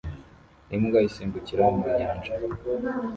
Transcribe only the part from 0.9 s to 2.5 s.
isimbukira mu nyanja